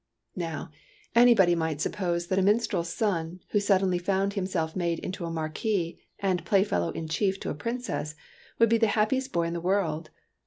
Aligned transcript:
Now, 0.35 0.71
anybody 1.13 1.53
might 1.53 1.79
suppose 1.79 2.25
that 2.25 2.39
a 2.39 2.41
min 2.41 2.57
strel's 2.57 2.89
son, 2.89 3.39
who 3.51 3.59
suddenly 3.59 3.99
found 3.99 4.33
himself 4.33 4.75
made 4.75 4.97
into 4.97 5.25
a 5.25 5.29
Marquis 5.29 5.99
and 6.17 6.43
Playfellow 6.43 6.89
in 6.89 7.07
chief 7.07 7.39
to 7.41 7.51
a 7.51 7.53
Princess, 7.53 8.15
would 8.57 8.67
be 8.67 8.79
the 8.79 8.87
happiest 8.97 9.31
boy 9.31 9.43
in 9.43 9.53
the 9.53 9.61
world. 9.61 10.09